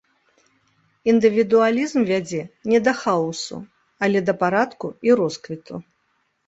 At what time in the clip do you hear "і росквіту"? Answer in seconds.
5.11-5.75